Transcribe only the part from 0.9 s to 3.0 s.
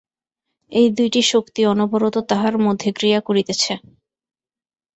দুইটি শক্তি অনবরত তাহার মধ্যে